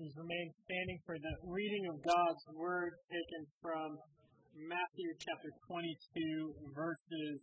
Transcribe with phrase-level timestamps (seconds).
[0.00, 4.00] Please remain standing for the reading of God's Word taken from
[4.56, 7.36] Matthew chapter 22, verses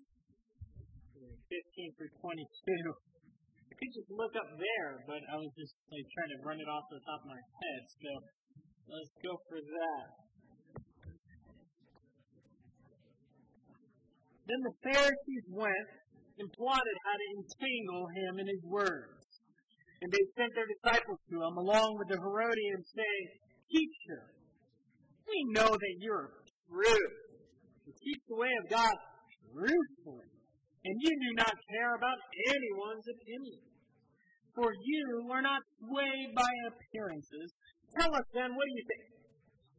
[1.54, 1.54] 15
[2.02, 2.34] through 22.
[2.34, 6.66] I could just look up there, but I was just like, trying to run it
[6.66, 7.82] off the top of my head.
[7.94, 8.10] So
[8.90, 10.06] let's go for that.
[14.50, 15.90] Then the Pharisees went
[16.42, 19.17] and plotted how to entangle him in his words.
[20.02, 23.28] And they sent their disciples to him, along with the Herodians, saying,
[23.66, 24.22] Teacher,
[25.26, 26.32] we know that you're
[26.70, 27.08] true.
[27.84, 28.96] You teach the way of God
[29.52, 30.32] truthfully,
[30.86, 33.64] and you do not care about anyone's opinion.
[34.54, 37.50] For you are not swayed by appearances.
[37.98, 39.06] Tell us then, what do you think?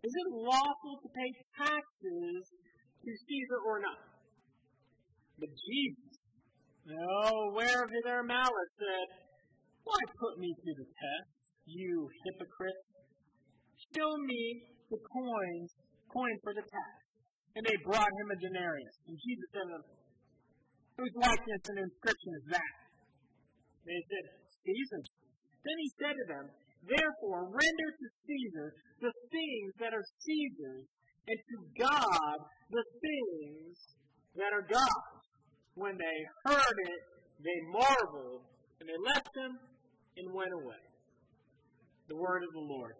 [0.02, 2.43] Is it lawful to pay taxes
[3.02, 4.02] to Caesar or not?
[5.38, 6.19] But Jesus,
[6.87, 9.27] aware of their malice, said,
[9.88, 11.33] Why put me to the test,
[11.65, 12.88] you hypocrites?
[13.96, 15.71] Show me the coins,
[16.13, 16.96] coin for the tax.
[17.57, 18.96] And they brought him a denarius.
[19.09, 19.85] And Jesus said to them,
[21.01, 22.74] Whose likeness and inscription is that?
[23.88, 24.24] They said,
[24.68, 25.13] Caesar's.
[25.65, 26.45] Then he said to them,
[26.85, 28.68] Therefore, render to Caesar
[29.01, 30.85] the things that are Caesar's,
[31.24, 32.37] and to God
[32.68, 33.76] the things
[34.37, 35.24] that are God's.
[35.80, 37.01] When they heard it,
[37.41, 38.45] they marveled,
[38.80, 39.57] and they left him
[40.19, 40.83] and went away.
[42.09, 42.95] The word of the Lord.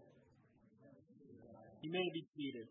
[1.83, 2.67] You may be seated.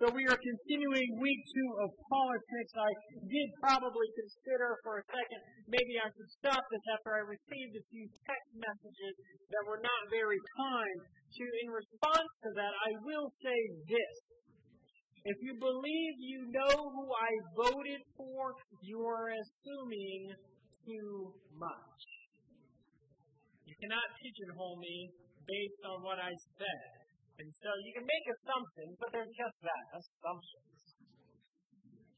[0.00, 2.72] So we are continuing week two of politics.
[2.72, 7.78] I did probably consider for a second maybe I should stop this after I received
[7.78, 9.14] a few text messages
[9.54, 10.98] that were not very kind.
[11.30, 14.18] To in response to that, I will say this.
[15.22, 20.34] If you believe you know who I voted for, you are assuming
[20.82, 22.19] too much.
[23.70, 25.14] You cannot pigeonhole me
[25.46, 26.90] based on what I said.
[27.38, 30.74] And so you can make assumptions, but they're just that, assumptions.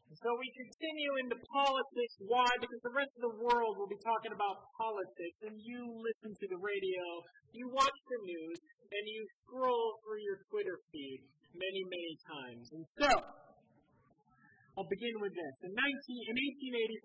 [0.08, 2.14] And so we continue into politics.
[2.24, 2.48] Why?
[2.56, 6.46] Because the rest of the world will be talking about politics, and you listen to
[6.48, 7.04] the radio,
[7.52, 11.20] you watch the news, and you scroll through your Twitter feed
[11.52, 12.64] many, many times.
[12.72, 13.08] And so,
[14.72, 15.56] I'll begin with this.
[15.68, 15.84] In, 19,
[16.32, 16.36] in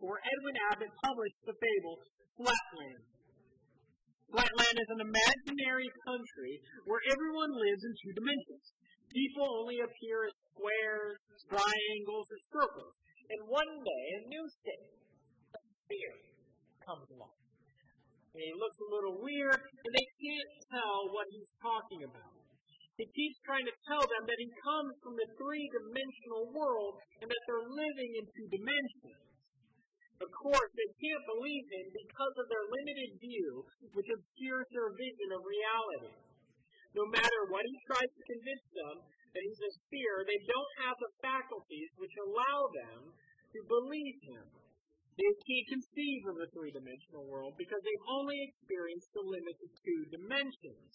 [0.08, 2.00] 1884, Edwin Abbott published the fable
[2.40, 3.17] Flatland.
[4.28, 8.66] Flatland is an imaginary country where everyone lives in two dimensions.
[9.08, 11.16] People only appear as squares,
[11.48, 12.94] triangles, or circles.
[13.32, 14.92] And one day, a new city,
[15.56, 16.16] a sphere,
[16.84, 17.40] comes along.
[18.36, 22.36] And he looks a little weird, and they can't tell what he's talking about.
[23.00, 27.30] He keeps trying to tell them that he comes from the three dimensional world and
[27.30, 29.27] that they're living in two dimensions.
[30.18, 35.30] Of course, they can't believe him because of their limited view, which obscures their vision
[35.38, 36.16] of reality.
[36.98, 40.98] No matter what he tries to convince them that he's a sphere, they don't have
[40.98, 44.46] the faculties which allow them to believe him.
[45.18, 49.70] They can't conceive of a three dimensional world because they've only experienced the limits of
[49.82, 50.94] two dimensions.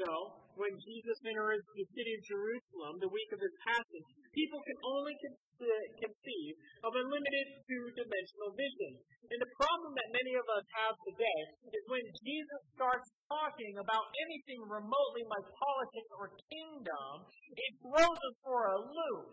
[0.00, 0.08] So,
[0.56, 5.16] when Jesus enters the city of Jerusalem the week of his passing, people can only
[5.20, 8.92] conceive of a limited two dimensional vision.
[9.30, 11.40] And the problem that many of us have today
[11.70, 17.12] is when Jesus starts talking about anything remotely like politics or kingdom,
[17.54, 19.26] it throws us for a loop.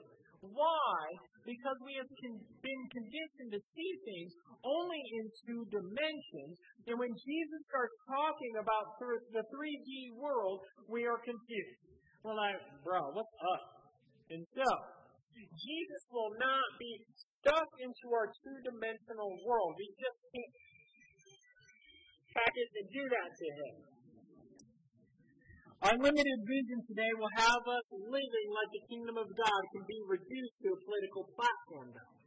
[0.54, 1.02] Why?
[1.42, 2.12] Because we have
[2.62, 6.54] been conditioned to see things only in two dimensions.
[6.86, 11.82] And when Jesus starts talking about the 3D world, we are confused.
[12.22, 13.64] We're like, bro, what's up?
[14.30, 14.68] And so,
[15.38, 19.78] Jesus will not be stuck into our two dimensional world.
[19.78, 20.54] We just can't
[22.34, 23.76] package and do that to him.
[25.78, 30.00] Our limited vision today will have us living like the kingdom of God can be
[30.10, 32.18] reduced to a political platform, though.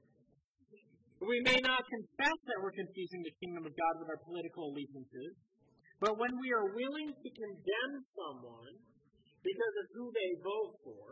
[1.26, 5.34] We may not confess that we're confusing the kingdom of God with our political allegiances,
[5.98, 8.74] but when we are willing to condemn someone
[9.42, 11.02] because of who they vote for,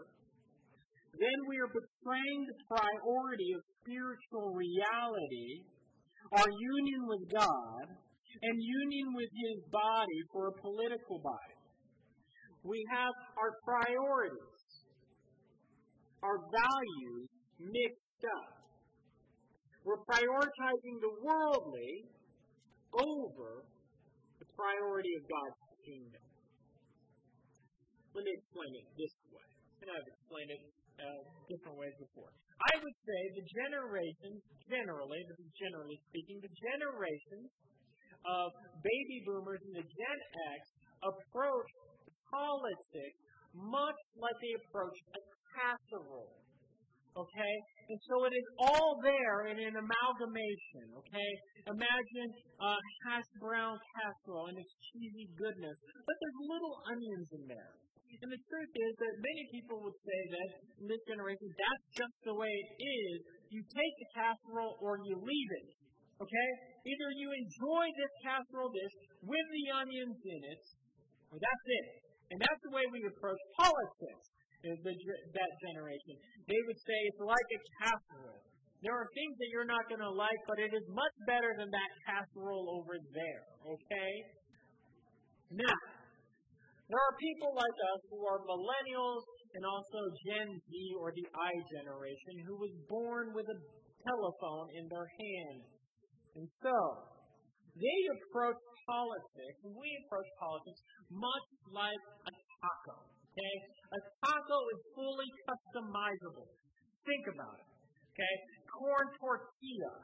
[1.19, 5.67] then we are betraying the priority of spiritual reality,
[6.31, 11.59] our union with God, and union with His body for a political body.
[12.63, 14.63] We have our priorities,
[16.23, 17.29] our values
[17.59, 18.55] mixed up.
[19.83, 21.95] We're prioritizing the worldly
[22.95, 23.67] over
[24.39, 26.25] the priority of God's kingdom.
[28.15, 29.49] Let me explain it this way.
[29.83, 30.63] And I've explained it
[30.99, 32.31] uh, different ways before.
[32.59, 37.49] I would say the generations, generally, this is generally speaking, the generations
[38.27, 38.51] of
[38.83, 40.19] baby boomers and the Gen
[40.59, 40.61] X
[41.07, 41.71] approach
[42.29, 43.19] politics
[43.55, 45.21] much like they approach a
[45.55, 46.35] casserole.
[47.17, 47.55] Okay?
[47.89, 50.87] And so it is all there in an amalgamation.
[51.03, 51.31] Okay?
[51.67, 52.29] Imagine
[52.61, 52.73] a
[53.07, 57.73] hash brown casserole and its cheesy goodness, but there's little onions in there.
[58.19, 60.49] And the truth is that many people would say that
[60.83, 63.17] in this generation, that's just the way it is.
[63.55, 65.69] You take the casserole or you leave it.
[66.19, 66.49] Okay?
[66.83, 70.65] Either you enjoy this casserole dish with the onions in it,
[71.31, 71.87] or that's it.
[72.35, 74.27] And that's the way we approach politics
[74.67, 76.19] in the, that generation.
[76.51, 78.43] They would say it's like a casserole.
[78.83, 81.71] There are things that you're not going to like, but it is much better than
[81.71, 83.45] that casserole over there.
[83.63, 84.13] Okay?
[85.51, 85.75] Now,
[86.89, 91.53] there are people like us who are millennials and also Gen Z or the I
[91.69, 93.59] generation who was born with a
[94.09, 95.61] telephone in their hand.
[96.41, 96.77] And so,
[97.77, 98.57] they approach
[98.89, 100.81] politics, and we approach politics
[101.13, 101.47] much
[101.77, 102.97] like a taco.
[103.37, 103.57] Okay?
[103.93, 106.49] A taco is fully customizable.
[107.05, 107.69] Think about it.
[108.17, 108.35] Okay?
[108.73, 109.95] Corn tortilla,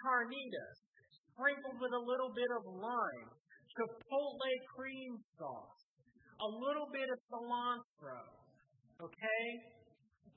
[0.00, 0.78] carnitas,
[1.28, 3.30] sprinkled with a little bit of lime,
[3.76, 5.91] chipotle cream sauce,
[6.42, 8.22] a little bit of cilantro.
[8.98, 9.46] Okay?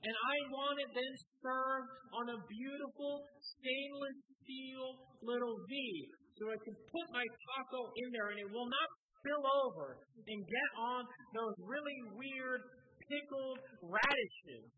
[0.06, 4.86] And I want it then served on a beautiful stainless steel
[5.26, 5.72] little V
[6.38, 8.88] so I can put my taco in there and it will not
[9.18, 9.98] spill over
[10.30, 11.02] and get on
[11.34, 12.60] those really weird
[13.08, 14.68] pickled radishes.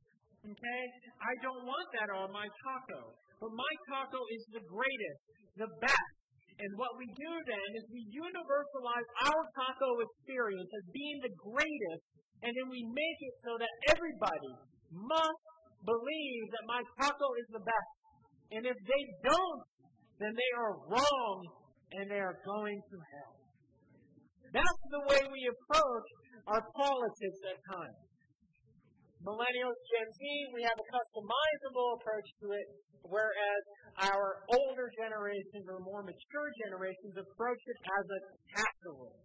[0.48, 0.82] Okay?
[1.18, 3.12] I don't want that on my taco.
[3.42, 5.24] But my taco is the greatest,
[5.60, 6.17] the best.
[6.58, 12.06] And what we do then is we universalize our taco experience as being the greatest,
[12.42, 14.54] and then we make it so that everybody
[14.90, 15.44] must
[15.86, 17.96] believe that my taco is the best.
[18.50, 19.66] And if they don't,
[20.18, 21.38] then they are wrong
[21.94, 23.34] and they are going to hell.
[24.50, 26.08] That's the way we approach
[26.48, 28.02] our politics at times.
[29.22, 30.20] Millennials, Gen Z,
[30.54, 32.66] we have a customizable approach to it,
[33.02, 33.62] whereas
[33.98, 38.20] our older generations or more mature generations approach it as a
[38.54, 39.18] casserole.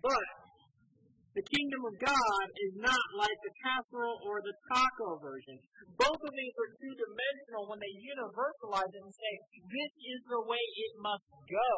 [0.00, 0.28] But
[1.34, 5.58] the kingdom of God is not like the casserole or the taco version.
[5.98, 9.32] Both of these are two dimensional when they universalize it and say,
[9.66, 11.70] this is the way it must go.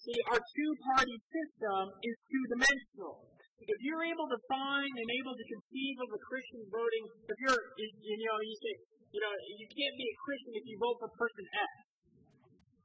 [0.00, 3.24] See, our two party system is two dimensional.
[3.64, 7.62] If you're able to find and able to conceive of a Christian voting, if you're,
[7.80, 8.74] you know, you say,
[9.14, 11.72] you know, you can't be a Christian if you vote for person X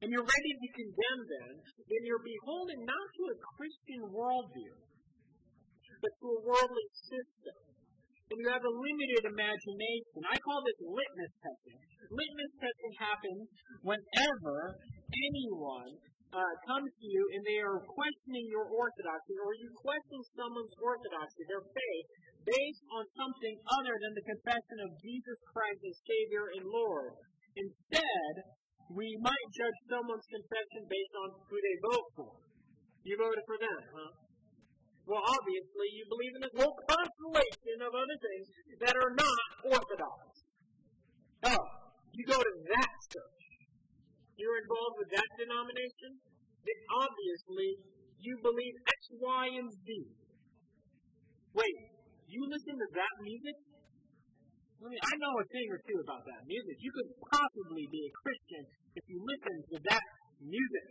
[0.06, 1.54] and you're ready to condemn them,
[1.90, 4.78] then you're beholden not to a Christian worldview,
[6.00, 7.58] but to a worldly system.
[8.30, 10.22] And you have a limited imagination.
[10.30, 11.82] I call this litmus testing.
[12.14, 13.46] Litmus testing happens
[13.82, 14.78] whenever
[15.10, 15.98] anyone
[16.30, 21.42] uh, comes to you and they are questioning your orthodoxy, or you question someone's orthodoxy,
[21.50, 22.08] their faith,
[22.46, 27.14] based on something other than the confession of Jesus Christ as Savior and Lord.
[27.56, 28.34] Instead,
[28.90, 32.34] we might judge someone's confession based on who they vote for.
[33.06, 34.12] You voted for them, huh?
[35.10, 38.46] Well, obviously, you believe in this whole constellation of other things
[38.86, 39.42] that are not
[39.74, 40.22] orthodox.
[41.50, 41.64] Oh,
[42.14, 43.42] you go to that church.
[44.38, 46.22] You're involved with that denomination?
[46.62, 47.70] Then obviously,
[48.22, 49.88] you believe X, Y, and Z.
[52.50, 53.56] Listen to that music?
[54.82, 56.82] I mean, I know a thing or two about that music.
[56.82, 58.64] You could possibly be a Christian
[58.98, 60.06] if you listen to that
[60.42, 60.88] music.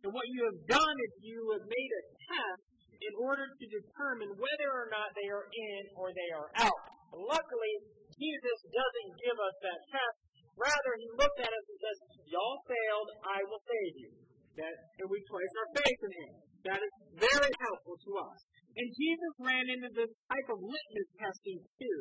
[0.00, 2.64] And what you have done is you have made a test
[3.04, 6.84] in order to determine whether or not they are in or they are out.
[7.12, 7.74] Luckily,
[8.16, 10.18] Jesus doesn't give us that test.
[10.56, 11.98] Rather, he looks at us and says,
[12.32, 14.10] Y'all failed, I will save you.
[14.56, 16.32] That, and we place our faith in him.
[16.64, 18.40] That is very helpful to us.
[18.74, 22.00] And Jesus ran into this type of litmus testing too.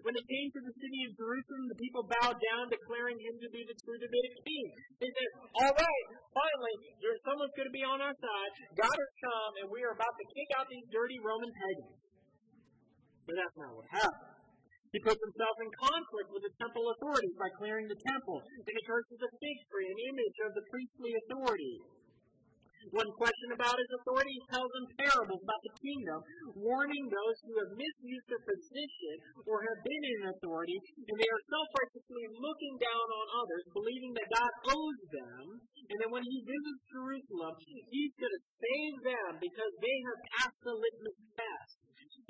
[0.00, 3.48] When it came to the city of Jerusalem, the people bowed down, declaring him to
[3.50, 4.66] be the true Davidic king.
[5.02, 5.28] They said,
[5.60, 8.52] All right, finally, there's someone's going to be on our side.
[8.78, 12.00] God has come, and we are about to kick out these dirty Roman pagans.
[13.26, 14.30] But that's not what happened.
[14.90, 18.82] He puts himself in conflict with the temple authorities by clearing the temple, and he
[18.82, 21.78] curses the fig tree, an image of the priestly authority.
[22.88, 26.18] One question about his authority, he tells them parables about the kingdom,
[26.56, 31.44] warning those who have misused their position or have been in authority, and they are
[31.52, 36.48] self righteously looking down on others, believing that God owes them, and that when he
[36.48, 37.54] visits Jerusalem,
[37.92, 41.76] he's going to save them because they have passed the litmus test.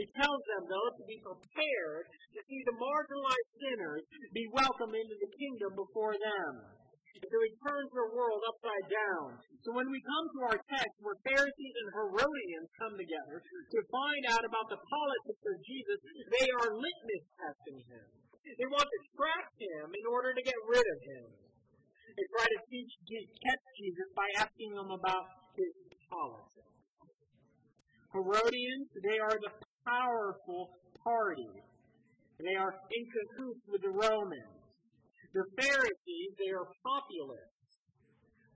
[0.01, 5.17] He tells them, though, to be prepared to see the marginalized sinners be welcomed into
[5.21, 6.80] the kingdom before them.
[7.21, 9.29] He turns the world upside down.
[9.63, 14.23] So when we come to our text where Pharisees and Herodians come together to find
[14.33, 15.99] out about the politics of Jesus,
[16.41, 18.07] they are litmus testing him.
[18.57, 21.27] They want to trap him in order to get rid of him.
[22.17, 22.93] They try to teach,
[23.45, 25.25] catch Jesus by asking him about
[25.55, 25.75] his
[26.09, 26.71] politics.
[28.11, 29.55] Herodians, they are the
[29.87, 30.75] powerful
[31.05, 31.53] party.
[32.41, 34.60] They are in cahoots with the Romans.
[35.31, 37.61] The Pharisees, they are populists.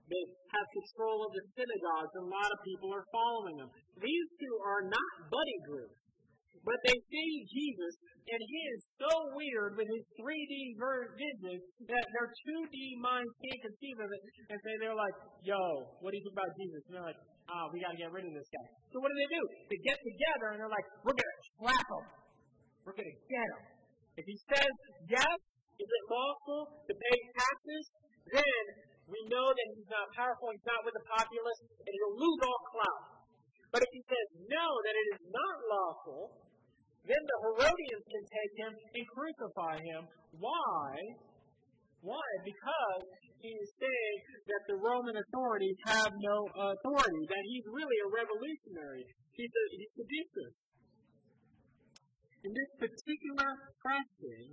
[0.05, 3.69] They have control of the synagogues, and a lot of people are following them.
[3.97, 6.01] These two are not buddy groups,
[6.61, 7.93] but they see Jesus,
[8.29, 11.57] and he is so weird with his 3D vision
[11.89, 14.21] that their 2D minds can't conceive of it,
[14.53, 15.57] and so they're like, yo,
[16.05, 16.81] what do you think about Jesus?
[16.85, 18.67] And they're like, ah, oh, we got to get rid of this guy.
[18.93, 19.41] So what do they do?
[19.73, 21.29] They get together, and they're like, we're to
[21.65, 22.05] trap him.
[22.85, 23.63] We're to get him.
[24.21, 24.73] If he says
[25.09, 25.39] yes,
[25.75, 27.85] is it lawful to pay taxes?
[28.31, 28.63] Then
[29.05, 32.61] we know that he's not powerful, he's not with the populace, and he'll lose all
[32.73, 33.03] clout.
[33.69, 36.21] But if he says no, that it is not lawful,
[37.05, 40.01] then the Herodians can take him and crucify him.
[40.41, 40.89] Why?
[42.01, 42.27] Why?
[42.41, 43.05] Because
[43.45, 44.17] he is saying
[44.49, 49.05] that the Roman authorities have no authority, that he's really a revolutionary.
[49.37, 50.53] He's, a, he's seductive.
[52.45, 53.49] In this particular
[53.81, 54.49] pressing,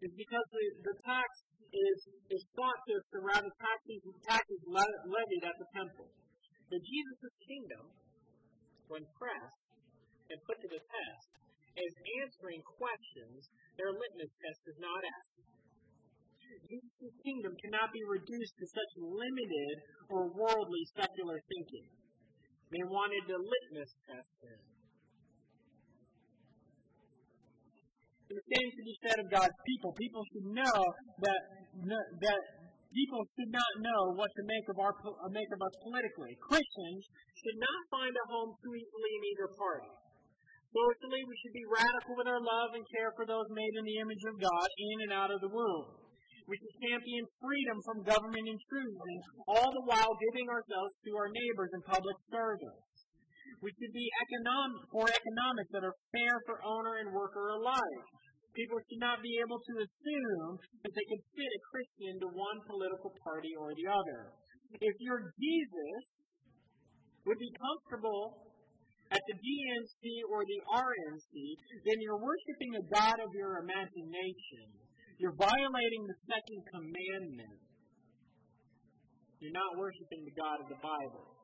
[0.00, 1.28] is because the, the tax
[1.70, 1.98] is,
[2.32, 6.08] is thought to surround the taxes, taxes le- levied at the temple.
[6.72, 7.84] But Jesus' kingdom,
[8.88, 9.66] when pressed
[10.30, 11.30] and put to the test,
[11.78, 11.92] is
[12.26, 13.46] answering questions
[13.78, 15.32] their litmus test does not ask.
[16.66, 19.74] Jesus' kingdom cannot be reduced to such limited
[20.10, 21.86] or worldly secular thinking.
[22.70, 24.69] They wanted the litmus test then.
[28.30, 29.90] The same should be said of God's people.
[29.98, 30.78] People should know
[31.26, 31.42] that
[32.22, 32.42] that
[32.94, 36.34] people should not know what to make of our uh, make of us politically.
[36.42, 37.02] Christians
[37.42, 39.92] should not find a home too easily in either party.
[40.70, 43.98] Socially, we should be radical with our love and care for those made in the
[43.98, 45.98] image of God in and out of the womb.
[46.46, 49.14] We should champion freedom from government intrusion,
[49.50, 52.89] all the while giving ourselves to our neighbors in public service.
[53.60, 58.04] We should be economic, for economics that are fair for owner and worker alike.
[58.56, 60.50] People should not be able to assume
[60.80, 64.20] that they can fit a Christian to one political party or the other.
[64.80, 66.04] If your Jesus
[67.28, 68.50] would be comfortable
[69.12, 70.02] at the DNC
[70.32, 71.32] or the RNC,
[71.84, 74.66] then you're worshiping a God of your imagination.
[75.18, 77.60] You're violating the second commandment.
[79.36, 81.39] You're not worshiping the God of the Bible.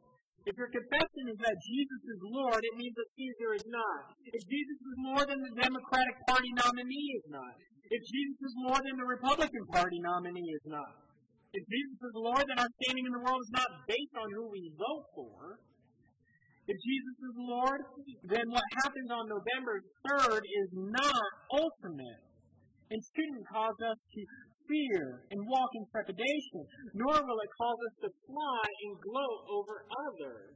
[0.47, 4.15] If your confession is that Jesus is Lord, it means that Caesar is not.
[4.31, 7.59] If Jesus is more than the Democratic Party nominee is not.
[7.91, 11.03] If Jesus is more than the Republican Party nominee is not.
[11.51, 14.47] If Jesus is Lord, then our standing in the world is not based on who
[14.55, 15.59] we vote for.
[16.67, 17.81] If Jesus is Lord,
[18.31, 22.23] then what happens on November 3rd is not ultimate
[22.91, 24.21] and shouldn't cause us to
[24.69, 26.61] fear and walk in trepidation,
[26.95, 29.75] nor will it cause us to fly and gloat over
[30.11, 30.55] others.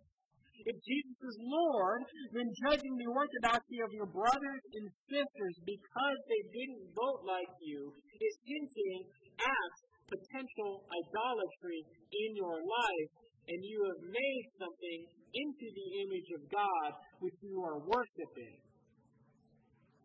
[0.60, 2.04] If Jesus is Lord,
[2.36, 7.88] then judging the orthodoxy of your brothers and sisters because they didn't vote like you
[8.20, 9.00] is hinting
[9.40, 9.72] at
[10.10, 11.80] potential idolatry
[12.12, 13.12] in your life,
[13.48, 15.00] and you have made something
[15.32, 16.90] into the image of God
[17.24, 18.60] which you are worshiping.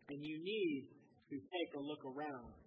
[0.08, 0.88] And you need
[1.30, 2.65] to take a look around.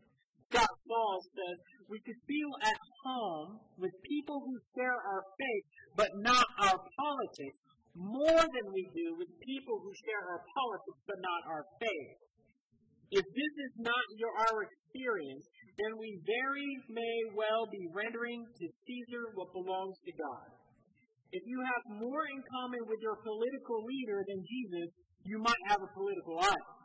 [0.50, 1.58] Scott Sauls says,
[1.90, 7.60] we could feel at home with people who share our faith, but not our politics,
[7.94, 12.18] more than we do with people who share our politics, but not our faith.
[13.10, 15.46] If this is not your, our experience,
[15.82, 20.50] then we very may well be rendering to Caesar what belongs to God.
[21.34, 24.90] If you have more in common with your political leader than Jesus,
[25.26, 26.79] you might have a political idol.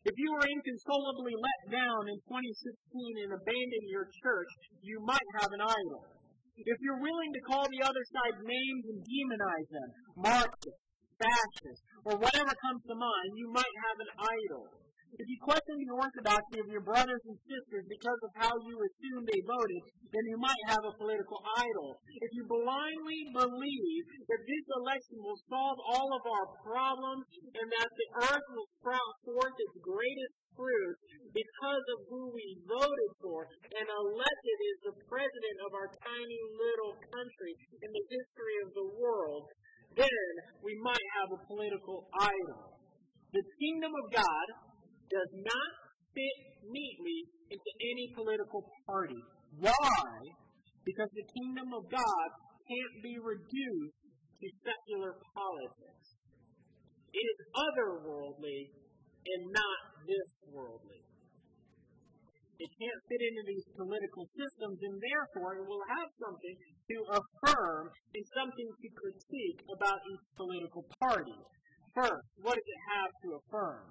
[0.00, 4.48] If you were inconsolably let down in 2016 and abandoned your church,
[4.80, 6.08] you might have an idol.
[6.56, 10.84] If you're willing to call the other side names and demonize them, Marxist,
[11.20, 14.72] fascist, or whatever comes to mind, you might have an idol.
[15.18, 19.26] If you question the orthodoxy of your brothers and sisters because of how you assume
[19.26, 21.98] they voted, then you might have a political idol.
[22.22, 27.26] If you blindly believe that this election will solve all of our problems
[27.58, 30.98] and that the earth will sprout forth its greatest fruit
[31.34, 36.94] because of who we voted for and elected as the president of our tiny little
[37.10, 39.44] country in the history of the world,
[39.98, 40.30] then
[40.62, 42.78] we might have a political idol.
[43.34, 44.46] The kingdom of God
[45.10, 45.70] does not
[46.14, 47.18] fit neatly
[47.50, 49.18] into any political party.
[49.58, 50.06] Why?
[50.86, 52.28] Because the kingdom of God
[52.66, 54.02] can't be reduced
[54.38, 56.06] to secular politics.
[57.10, 58.70] It is otherworldly
[59.26, 61.02] and not this worldly.
[62.60, 67.88] It can't fit into these political systems, and therefore it will have something to affirm
[67.88, 71.40] and something to critique about each political party.
[71.96, 73.88] First, what does it have to affirm?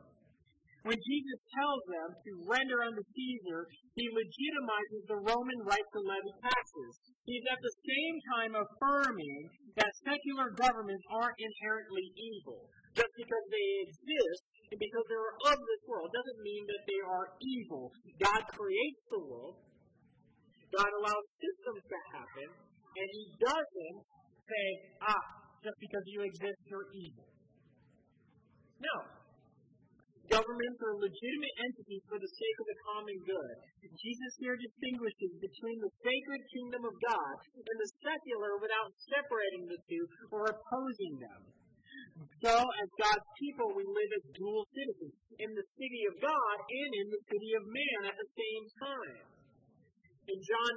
[0.87, 6.33] When Jesus tells them to render unto Caesar, he legitimizes the Roman right to levy
[6.39, 6.93] taxes.
[7.25, 9.41] He's at the same time affirming
[9.75, 12.69] that secular governments aren't inherently evil.
[12.95, 17.25] Just because they exist and because they're of this world doesn't mean that they are
[17.41, 17.89] evil.
[18.21, 19.57] God creates the world.
[20.69, 24.01] God allows systems to happen, and He doesn't
[24.45, 24.65] say,
[25.01, 25.25] ah,
[25.65, 27.25] just because you exist, you're evil.
[28.77, 28.95] No.
[30.29, 33.55] Governments are legitimate entities for the sake of the common good.
[33.97, 39.81] Jesus here distinguishes between the sacred kingdom of God and the secular without separating the
[39.89, 41.41] two or opposing them.
[42.19, 46.91] So, as God's people, we live as dual citizens in the city of God and
[46.99, 49.23] in the city of man at the same time.
[50.27, 50.71] In John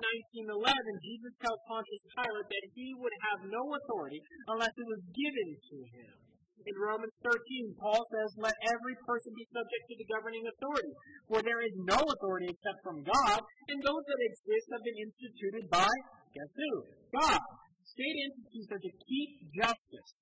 [0.46, 5.48] 19:11, Jesus tells Pontius Pilate that he would have no authority unless it was given
[5.58, 6.14] to him.
[6.62, 10.94] In Romans 13, Paul says, Let every person be subject to the governing authority,
[11.26, 15.66] for there is no authority except from God, and those that exist have been instituted
[15.66, 15.90] by,
[16.30, 16.72] guess who?
[17.18, 17.42] God.
[17.82, 20.12] State entities are to keep justice,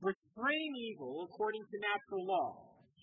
[0.00, 2.48] restrain evil according to natural law.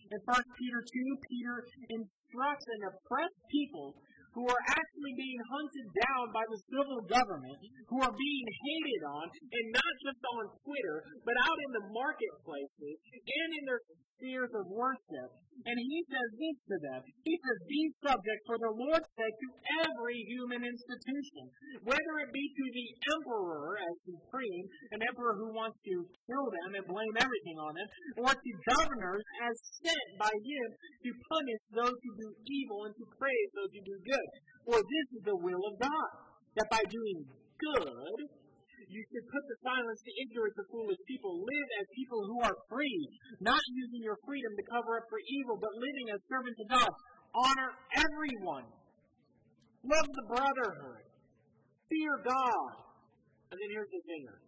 [0.08, 1.56] In 1 Peter 2, Peter
[1.92, 3.98] instructs an oppressed people
[4.38, 7.58] who are actually being hunted down by the civil government,
[7.90, 12.98] who are being hated on, and not just on Twitter, but out in the marketplaces
[13.18, 13.82] and in their
[14.18, 15.30] spheres of worship.
[15.66, 17.02] And he says this to them.
[17.26, 19.50] He says, Be subject for the Lord's sake to
[19.82, 21.50] every human institution,
[21.82, 25.96] whether it be to the emperor as supreme, an emperor who wants to
[26.30, 27.90] kill them and blame everything on them,
[28.22, 33.06] or to governors as sent by him to punish those who do evil and to
[33.18, 34.30] praise those who do good.
[34.70, 36.12] For this is the will of God,
[36.54, 37.20] that by doing
[37.58, 38.18] good,
[38.88, 41.44] you should put to silence the ignorance of foolish people.
[41.44, 43.00] Live as people who are free,
[43.44, 46.92] not using your freedom to cover up for evil, but living as servants of God.
[47.36, 48.68] Honor everyone.
[49.84, 51.04] Love the brotherhood.
[51.92, 52.72] Fear God.
[53.52, 54.40] And then here's the zinger.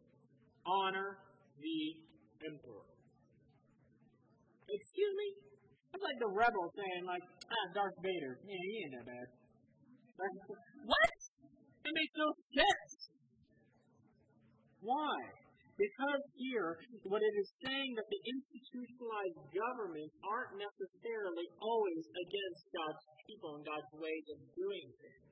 [0.63, 1.19] Honor
[1.60, 1.80] the
[2.47, 2.88] emperor.
[4.69, 5.28] Excuse me?
[5.91, 8.38] That's like the rebel saying, like, ah, Darth Vader.
[8.45, 9.28] Yeah, he ain't that bad.
[10.86, 11.17] what?
[11.84, 12.98] It makes no sense.
[14.89, 15.21] Why?
[15.78, 16.75] Because here,
[17.06, 23.63] what it is saying that the institutionalized governments aren't necessarily always against God's people and
[23.63, 25.30] God's ways of doing things.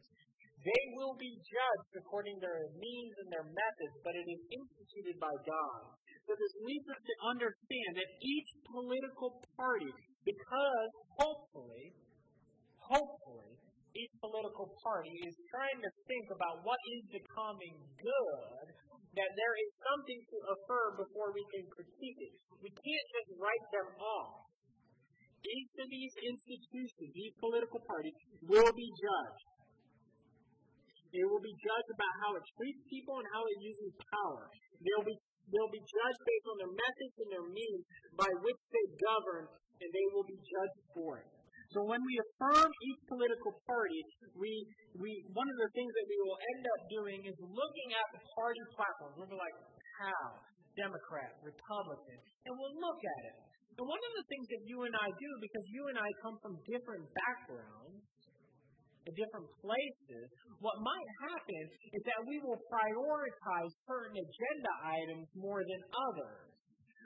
[0.62, 5.17] They will be judged according to their means and their methods, but it is instituted
[5.17, 5.82] by God.
[6.28, 9.91] So this leads us to understand that each political party,
[10.22, 11.91] because hopefully,
[12.78, 13.52] hopefully,
[13.96, 18.65] each political party is trying to think about what is the common good
[19.17, 22.34] that there is something to affirm before we can critique it.
[22.62, 24.45] We can't just write them off.
[25.41, 28.13] Each of these institutions, these political parties,
[28.45, 29.47] will be judged.
[31.13, 34.51] They will be judged about how it treats people and how it uses power.
[34.84, 35.17] They'll be
[35.49, 37.84] they'll be judged based on their methods and their means
[38.19, 39.47] by which they govern,
[39.82, 41.37] and they will be judged for it.
[41.75, 43.99] So when we affirm each political party,
[44.39, 44.51] we,
[44.95, 48.21] we, one of the things that we will end up doing is looking at the
[48.39, 49.19] party platforms.
[49.19, 49.58] We'll be like,
[49.99, 50.39] how?
[50.80, 53.38] Democrat, Republican, and we'll look at it.
[53.82, 56.38] And one of the things that you and I do, because you and I come
[56.41, 58.06] from different backgrounds,
[59.15, 60.27] different places,
[60.60, 61.63] what might happen
[61.95, 66.51] is that we will prioritize certain agenda items more than others.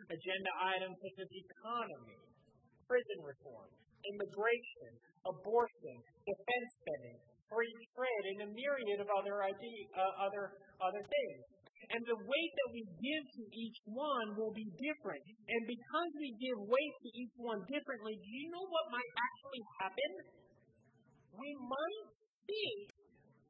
[0.10, 2.20] Agenda items such as economy,
[2.90, 3.72] prison reform,
[4.10, 4.92] immigration,
[5.26, 11.42] abortion, defense spending, free trade, and a myriad of other idea, uh, other other things.
[11.92, 15.20] And the weight that we give to each one will be different.
[15.28, 19.64] And because we give weight to each one differently, do you know what might actually
[19.82, 20.12] happen?
[21.36, 22.08] We might
[22.48, 22.96] think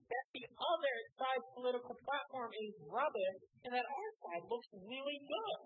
[0.09, 5.59] that the other side's political platform is rubbish and that our side looks really good.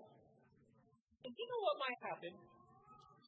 [1.26, 2.34] And do you know what might happen?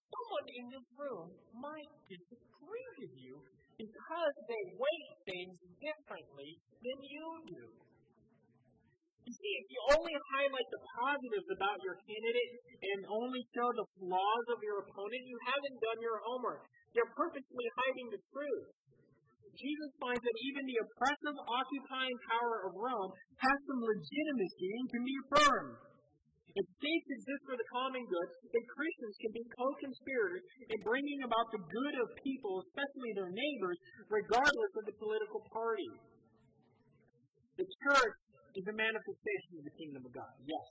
[0.10, 3.36] Someone in this room might disagree with you
[3.78, 7.64] because they weigh things differently than you do.
[9.28, 13.88] You see, if you only highlight the positives about your candidate and only show the
[14.00, 16.64] flaws of your opponent, you haven't done your homework.
[16.96, 18.68] You're purposely hiding the truth.
[19.52, 25.04] Jesus finds that even the oppressive, occupying power of Rome has some legitimacy and can
[25.04, 25.76] be affirmed.
[26.58, 30.42] If states exist for the common good, then Christians can be co-conspirators
[30.74, 33.78] in bringing about the good of people, especially their neighbors,
[34.10, 35.92] regardless of the political party.
[37.62, 38.18] The church
[38.58, 40.70] is a manifestation of the kingdom of God, yes.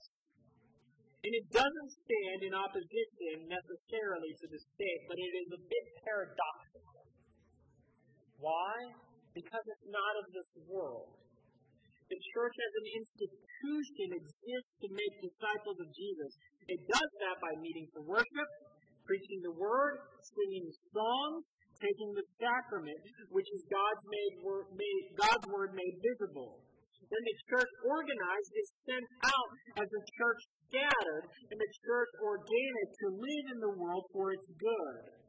[1.23, 5.87] And it doesn't stand in opposition necessarily to the state, but it is a bit
[6.03, 7.07] paradoxical.
[8.43, 8.75] Why?
[9.39, 11.15] Because it's not of this world.
[12.07, 16.31] The church as an institution exists to make disciples of Jesus.
[16.71, 18.49] It does that by meeting for worship,
[19.03, 21.43] preaching the word, singing songs,
[21.83, 23.03] taking the sacrament,
[23.35, 24.35] which is God's made,
[24.75, 26.63] made God's word made visible.
[27.07, 32.89] Then the church organized is sent out as a church scattered, and the church organic
[33.03, 35.26] to live in the world for its good.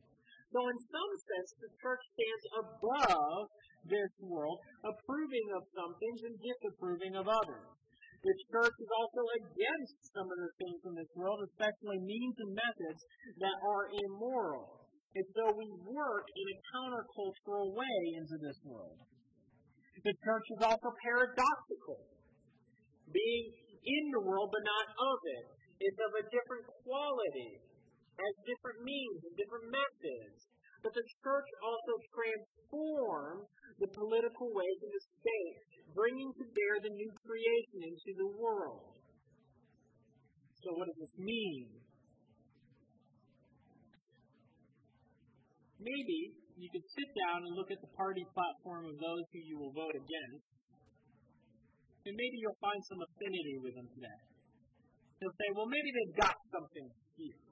[0.58, 3.46] So, in some sense, the church stands above
[3.86, 7.70] this world, approving of some things and disapproving of others.
[8.26, 12.58] The church is also against some of the things in this world, especially means and
[12.58, 13.06] methods
[13.38, 14.82] that are immoral.
[15.14, 18.98] And so we work in a countercultural way into this world.
[20.02, 22.02] The church is also paradoxical,
[23.14, 23.46] being
[23.86, 25.46] in the world but not of it.
[25.86, 27.62] It's of a different quality,
[28.18, 30.40] has different means and different methods.
[30.82, 33.46] But the church also transforms
[33.82, 35.58] the political ways of the state,
[35.94, 38.98] bringing to bear the new creation into the world.
[40.62, 41.70] So, what does this mean?
[45.78, 46.20] Maybe
[46.58, 49.74] you could sit down and look at the party platform of those who you will
[49.78, 50.58] vote against,
[52.10, 54.20] and maybe you'll find some affinity with them today.
[55.22, 57.47] You'll say, well, maybe they've got something here.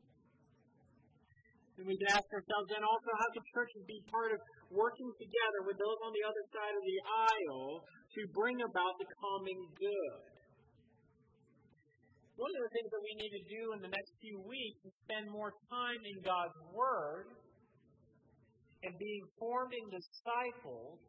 [1.75, 4.39] And we can ask ourselves then also how can churches be part of
[4.71, 7.83] working together with those on the other side of the aisle
[8.15, 10.19] to bring about the common good?
[12.39, 14.95] One of the things that we need to do in the next few weeks is
[15.07, 17.31] spend more time in God's Word
[18.83, 20.99] and being formed and discipled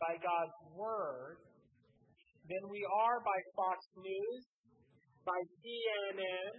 [0.00, 1.40] by God's Word
[2.48, 4.44] than we are by Fox News,
[5.24, 6.52] by CNN,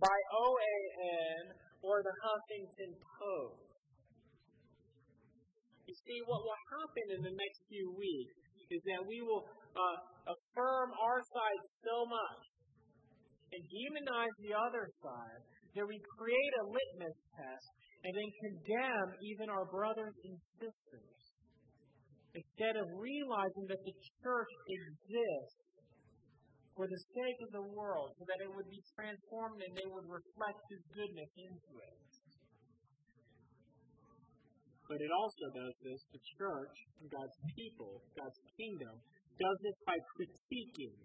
[0.00, 3.70] by OAN, or the Huffington Post.
[5.88, 8.36] You see, what will happen in the next few weeks
[8.70, 9.42] is that we will
[9.74, 9.98] uh,
[10.30, 12.42] affirm our side so much
[13.50, 15.42] and demonize the other side
[15.74, 17.68] that we create a litmus test
[18.06, 21.20] and then condemn even our brothers and sisters
[22.34, 25.69] instead of realizing that the church exists
[26.76, 30.06] for the sake of the world, so that it would be transformed and they would
[30.06, 31.98] reflect His goodness into it.
[34.90, 36.74] But it also does this, the church,
[37.06, 38.98] God's people, God's kingdom,
[39.38, 40.98] does this by critiquing.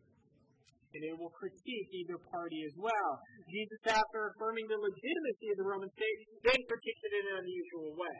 [0.96, 3.12] And it will critique either party as well.
[3.46, 7.94] Jesus, after affirming the legitimacy of the Roman state, then critiques it in an unusual
[8.00, 8.20] way.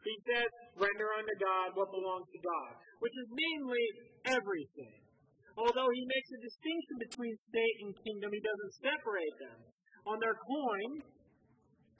[0.00, 0.48] He says,
[0.80, 2.72] render unto God what belongs to God,
[3.04, 3.84] which is mainly
[4.32, 5.09] everything.
[5.58, 9.58] Although he makes a distinction between state and kingdom, he doesn't separate them.
[10.06, 10.90] On their coin,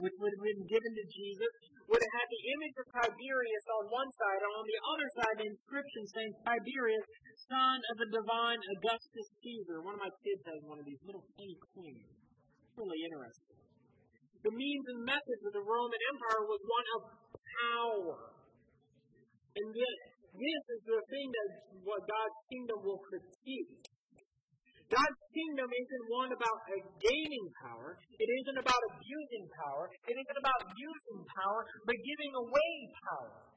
[0.00, 1.52] which would have been given to Jesus,
[1.90, 5.34] would have had the image of Tiberius on one side, and on the other side,
[5.42, 7.06] the inscription saying Tiberius,
[7.50, 9.82] son of the divine Augustus Caesar.
[9.82, 12.14] One of my kids has one of these little tiny coins.
[12.78, 13.58] Really interesting.
[14.46, 17.00] The means and methods of the Roman Empire was one of
[17.60, 18.18] power.
[19.50, 19.98] And yet,
[20.34, 21.50] this is the thing that
[21.82, 23.82] what God's kingdom will critique.
[24.90, 26.58] God's kingdom isn't one about
[26.98, 27.94] gaining power.
[28.18, 29.86] It isn't about abusing power.
[30.10, 32.72] It isn't about using power, but giving away
[33.06, 33.49] power.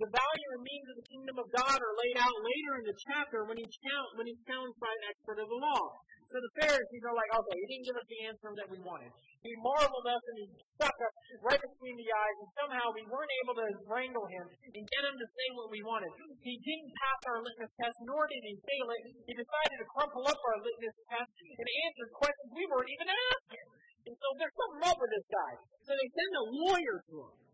[0.00, 2.96] The value and means of the kingdom of God are laid out later in the
[3.04, 5.84] chapter when, he chal- when he's challenged by an expert of the law.
[6.32, 9.12] So the Pharisees are like, okay, he didn't give us the answer that we wanted.
[9.44, 13.34] He marveled us and he stuck us right between the eyes, and somehow we weren't
[13.44, 16.12] able to wrangle him and get him to say what we wanted.
[16.40, 19.00] He didn't pass our litmus test, nor did he fail it.
[19.28, 23.66] He decided to crumple up our litmus test and answer questions we weren't even asking.
[24.08, 25.52] And so there's something up with this guy.
[25.84, 27.49] So they send a lawyer to him.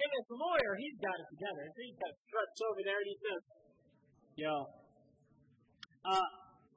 [0.00, 1.64] And this lawyer, he's got it together.
[1.68, 3.40] So he kind of struts over there and he says,
[4.40, 4.54] Yo,
[6.08, 6.28] uh,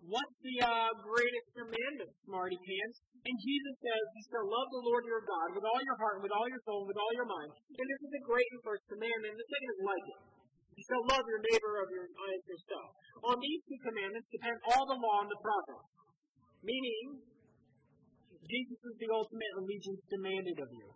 [0.04, 2.98] What's the uh, greatest commandment, smarty pants?
[3.24, 6.24] And Jesus says, You shall love the Lord your God with all your heart, and
[6.28, 7.52] with all your soul, and with all your mind.
[7.72, 9.32] And this is the great and first commandment.
[9.40, 10.22] The second is like it.
[10.76, 12.90] You shall love your neighbor of your, as yourself.
[13.32, 15.90] On these two commandments depend all the law and the prophets.
[16.68, 17.24] Meaning,
[18.44, 20.88] Jesus is the ultimate allegiance demanded of you.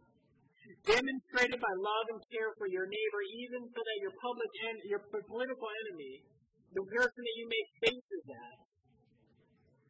[0.84, 5.01] Demonstrated by love and care for your neighbor, even so that your public and your
[5.08, 6.23] political enemy,
[6.75, 8.60] the person that you make faces at,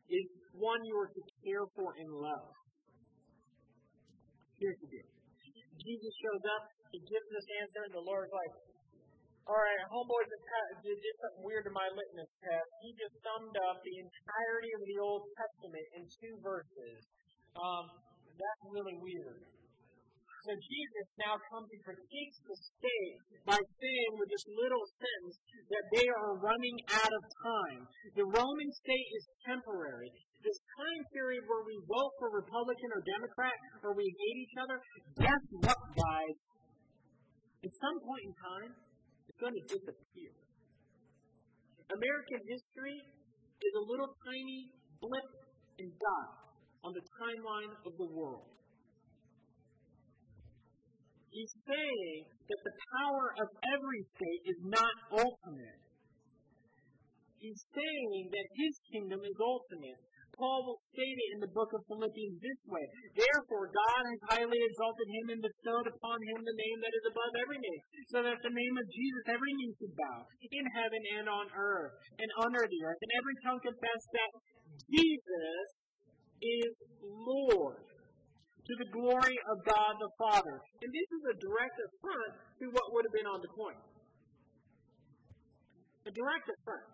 [0.08, 2.54] is one you are to care for and love.
[4.58, 5.10] Here's the deal.
[5.78, 8.54] Jesus shows up, he gives this answer, and the Lord's like,
[9.48, 10.44] all right, homeboy just
[10.84, 12.72] did, did something weird to my litmus test.
[12.84, 17.00] He just summed up the entirety of the Old Testament in two verses.
[17.56, 17.86] Um,
[18.36, 19.57] that's really weird.
[20.46, 25.86] So Jesus now comes and critiques the state by saying with this little sentence that
[25.92, 27.82] they are running out of time.
[28.16, 30.12] The Roman state is temporary.
[30.46, 34.78] This time period where we vote for Republican or Democrat or we hate each other,
[35.20, 36.38] guess what, guys?
[37.66, 38.72] At some point in time,
[39.28, 40.32] it's going to disappear.
[41.92, 44.72] American history is a little tiny
[45.02, 45.30] blip
[45.80, 46.30] and dot
[46.86, 48.57] on the timeline of the world.
[51.38, 53.48] He's saying that the power of
[53.78, 55.82] every state is not ultimate.
[57.38, 60.02] He's saying that his kingdom is ultimate.
[60.34, 62.82] Paul will state it in the book of Philippians this way
[63.14, 67.34] Therefore, God has highly exalted him and bestowed upon him the name that is above
[67.46, 71.26] every name, so that the name of Jesus every knee should bow, in heaven and
[71.30, 74.32] on earth, and under the earth, and every tongue confess that
[74.90, 75.70] Jesus
[76.42, 76.74] is
[77.06, 77.86] Lord
[78.68, 80.56] to the glory of God the Father.
[80.84, 83.80] And this is a direct affront to what would have been on the coin.
[86.04, 86.88] A direct affront.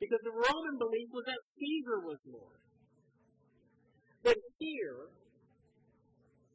[0.00, 2.60] Because the Roman belief was that Caesar was Lord.
[4.24, 5.12] But here,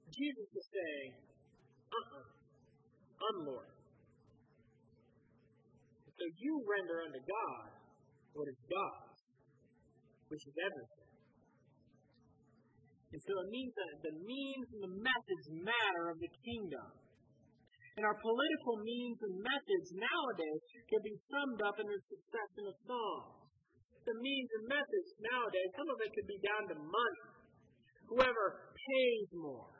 [0.09, 1.11] Jesus is saying,
[1.93, 2.25] uh uh-uh,
[3.29, 3.69] I'm Lord.
[6.17, 7.69] So you render unto God
[8.33, 9.21] what is God's,
[10.33, 11.04] which is everything.
[13.13, 16.89] And so it means that the means and the methods matter of the kingdom.
[17.95, 22.75] And our political means and methods nowadays can be summed up in a succession of
[22.83, 23.45] songs.
[24.03, 27.25] The means and methods nowadays, some of it could be down to money.
[28.11, 29.71] Whoever pays more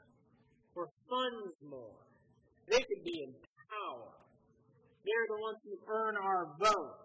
[0.74, 2.00] or funds more,
[2.72, 3.32] they could be in
[3.70, 4.16] power.
[5.04, 6.98] They're the ones who earn our vote.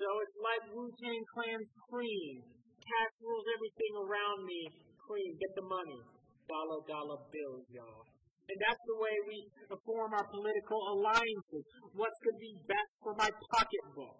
[0.00, 2.42] So it's like Wu Tang Clan's cream.
[2.80, 5.98] Cash rules everything around me clean, get the money.
[6.46, 8.06] Dollar, dollar bills, y'all.
[8.46, 9.38] And that's the way we
[9.86, 11.64] form our political alliances.
[11.94, 14.18] What's going to be best for my pocketbook?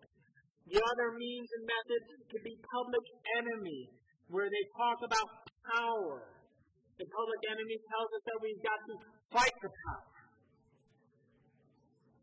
[0.71, 3.07] The other means and method could be public
[3.43, 3.91] enemy,
[4.31, 5.27] where they talk about
[5.75, 6.31] power.
[6.95, 8.95] The public enemy tells us that we've got to
[9.35, 10.15] fight for power.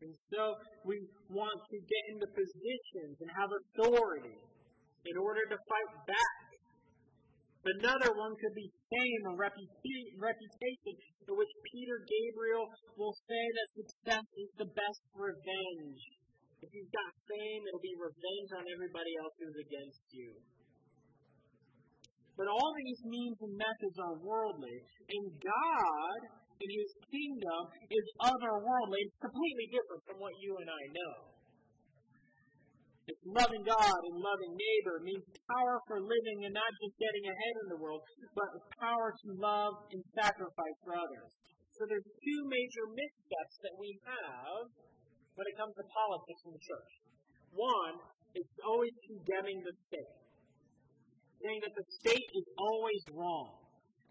[0.08, 0.56] And so
[0.88, 4.40] we want to get into positions and have authority
[5.04, 6.47] in order to fight back
[7.66, 10.94] Another one could be fame or reputation,
[11.28, 12.66] in which Peter Gabriel
[12.96, 16.02] will say that success is the best revenge.
[16.62, 20.32] If you've got fame, it'll be revenge on everybody else who's against you.
[22.38, 24.78] But all these means and methods are worldly,
[25.10, 26.20] and God
[26.62, 29.00] in His kingdom is otherworldly.
[29.06, 31.14] It's completely different from what you and I know.
[33.08, 35.00] It's loving God and loving neighbor.
[35.00, 38.04] It means power for living and not just getting ahead in the world,
[38.36, 38.52] but
[38.84, 41.32] power to love and sacrifice for others.
[41.80, 44.68] So there's two major missteps that we have
[45.40, 46.92] when it comes to politics in the church.
[47.56, 47.96] One
[48.36, 50.18] is always condemning the state,
[51.40, 53.62] saying that the state is always wrong.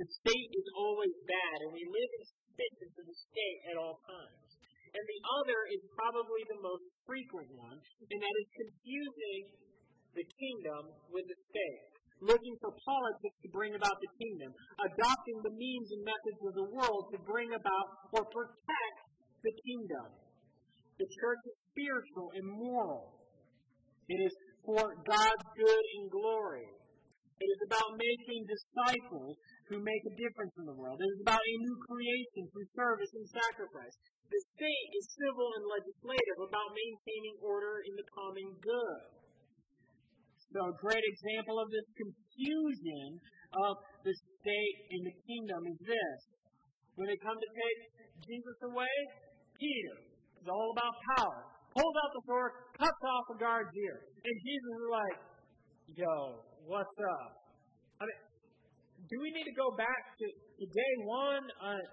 [0.00, 3.96] The state is always bad, and we live in suspicion of the state at all
[4.08, 4.45] times.
[4.96, 9.42] And the other is probably the most frequent one, and that is confusing
[10.16, 11.84] the kingdom with the state.
[12.24, 14.56] Looking for politics to bring about the kingdom.
[14.80, 19.04] Adopting the means and methods of the world to bring about or protect
[19.44, 20.16] the kingdom.
[20.96, 23.20] The church is spiritual and moral.
[24.08, 24.32] It is
[24.64, 26.72] for God's good and glory.
[27.36, 29.36] It is about making disciples
[29.68, 30.96] who make a difference in the world.
[30.96, 33.96] It is about a new creation through service and sacrifice.
[34.26, 39.02] The state is civil and legislative, about maintaining order in the common good.
[40.50, 43.22] So, a great example of this confusion
[43.54, 46.20] of the state and the kingdom is this.
[46.98, 47.80] When they come to take
[48.24, 48.94] Jesus away,
[49.60, 49.96] Peter
[50.40, 51.40] is all about power.
[51.76, 54.00] Pulls out the sword, cuts off a guard's ear.
[54.24, 55.18] And Jesus is like,
[55.92, 56.14] yo,
[56.64, 57.30] what's up?
[58.00, 58.20] I mean,
[59.06, 61.44] do we need to go back to, to day one?
[61.60, 61.84] Uh,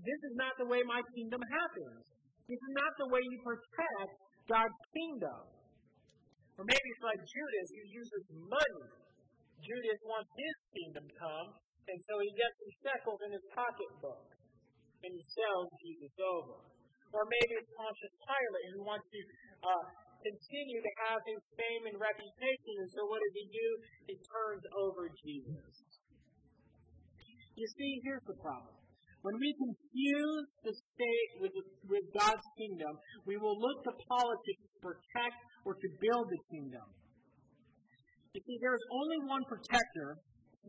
[0.00, 2.04] this is not the way my kingdom happens.
[2.48, 4.12] This is not the way you protect
[4.48, 5.40] God's kingdom.
[6.56, 8.88] Or maybe it's like Judas who uses money.
[9.62, 11.48] Judas wants his kingdom come,
[11.86, 14.26] and so he gets some shekels in his pocketbook.
[15.02, 16.62] and he sells Jesus over.
[17.12, 19.20] Or maybe it's Pontius Pilate who wants to
[19.66, 19.84] uh,
[20.22, 23.68] continue to have his fame and reputation, and so what does he do?
[24.08, 25.74] He turns over Jesus.
[27.52, 28.81] You see, here's the problem.
[29.22, 31.54] When we confuse the state with,
[31.86, 36.86] with God's kingdom, we will look to politics to protect or to build the kingdom.
[38.34, 40.18] You see, there is only one protector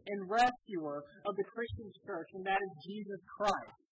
[0.06, 3.84] and rescuer of the Christian church, and that is Jesus Christ.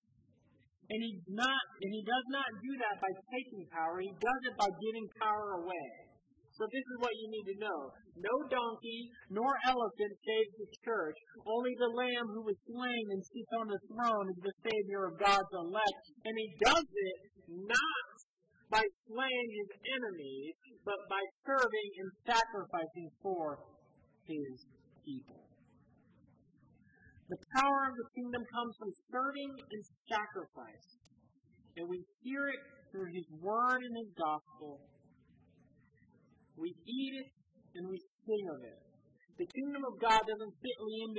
[0.91, 3.97] And he's not, and he does not do that by taking power.
[4.04, 6.11] He does it by giving power away.
[6.58, 7.80] So this is what you need to know.
[8.20, 11.18] No donkey nor elephant saves the church.
[11.48, 15.20] Only the Lamb who was slain and sits on the throne is the Savior of
[15.20, 16.04] God's elect.
[16.28, 17.20] And he does it
[17.66, 18.08] not
[18.70, 23.60] by slaying his enemies, but by serving and sacrificing for
[24.28, 24.66] his
[25.04, 25.42] people.
[27.32, 30.88] The power of the kingdom comes from serving and sacrifice.
[31.80, 32.60] And we hear it
[32.92, 34.84] through His Word and His Gospel.
[36.58, 37.32] We eat it
[37.76, 38.80] and we sing of it.
[39.40, 41.12] The kingdom of God doesn't fit in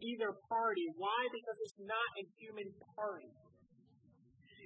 [0.00, 0.86] either party.
[0.94, 1.20] Why?
[1.32, 3.32] Because it's not a human party.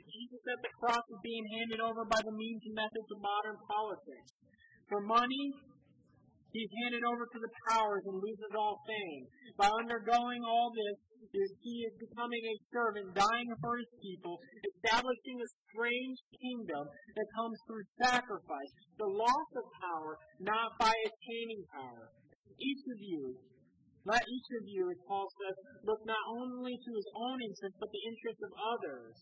[0.04, 3.56] Jesus at the cross is being handed over by the means and methods of modern
[3.66, 4.32] politics.
[4.86, 5.54] For money,
[6.54, 9.26] He's handed over to the powers and loses all fame.
[9.58, 11.02] By undergoing all this,
[11.34, 17.34] is he is becoming a servant, dying for his people, establishing a strange kingdom that
[17.34, 22.14] comes through sacrifice, the loss of power, not by attaining power.
[22.54, 23.34] Each of you,
[24.06, 27.90] let each of you, as Paul says, look not only to his own interest, but
[27.90, 29.16] the interest of others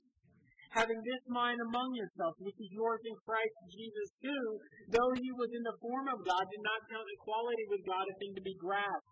[0.72, 4.40] having this mind among yourselves, which is yours in Christ Jesus, who,
[4.88, 8.14] though he was in the form of God, did not count equality with God a
[8.16, 9.12] thing to be grasped,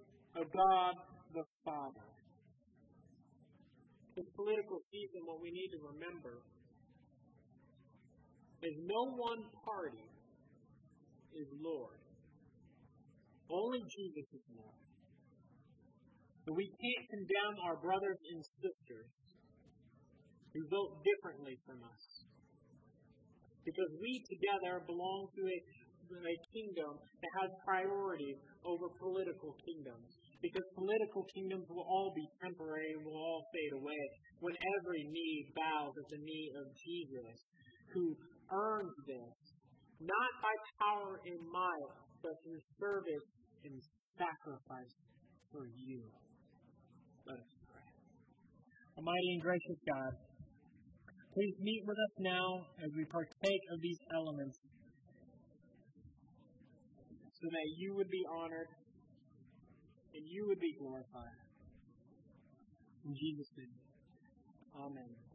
[0.35, 0.93] of God
[1.33, 2.07] the Father.
[4.15, 6.43] This political season, what we need to remember
[8.61, 10.07] is no one party
[11.33, 11.97] is Lord.
[13.49, 14.81] Only Jesus is Lord.
[16.45, 19.11] But we can't condemn our brothers and sisters
[20.53, 22.03] who vote differently from us.
[23.63, 25.57] Because we together belong to a,
[26.17, 30.20] a kingdom that has priority over political kingdoms.
[30.41, 34.03] Because political kingdoms will all be temporary and will all fade away
[34.41, 37.37] when every knee bows at the knee of Jesus,
[37.93, 38.17] who
[38.49, 39.37] earns this,
[40.01, 41.93] not by power and might,
[42.25, 43.29] but through service
[43.69, 43.77] and
[44.17, 44.95] sacrifice
[45.53, 46.01] for you.
[47.29, 47.89] Let us pray.
[48.97, 50.11] Almighty and gracious God,
[51.37, 52.47] please meet with us now
[52.81, 54.57] as we partake of these elements
[57.41, 58.69] so that you would be honored
[60.15, 61.37] and you would be glorified.
[63.05, 63.67] In Jesus' name,
[64.75, 65.30] amen.